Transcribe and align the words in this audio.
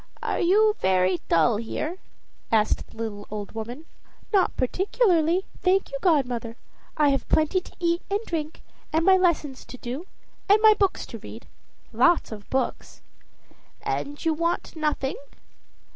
"Are 0.23 0.39
you 0.39 0.75
very 0.79 1.21
dull 1.29 1.57
here?" 1.57 1.99
asked 2.51 2.87
the 2.87 2.97
little 3.03 3.27
old 3.29 3.51
woman. 3.51 3.85
"Not 4.33 4.57
particularly, 4.57 5.45
thank 5.61 5.91
you, 5.91 5.99
godmother. 6.01 6.55
I 6.97 7.09
have 7.09 7.29
plenty 7.29 7.61
to 7.61 7.75
eat 7.79 8.01
and 8.09 8.19
drink, 8.25 8.63
and 8.91 9.05
my 9.05 9.15
lessons 9.15 9.63
to 9.65 9.77
do, 9.77 10.07
and 10.49 10.59
my 10.63 10.73
books 10.73 11.05
to 11.05 11.19
read 11.19 11.45
lots 11.93 12.31
of 12.31 12.49
books." 12.49 13.03
"And 13.83 14.25
you 14.25 14.33
want 14.33 14.75
nothing?" 14.75 15.17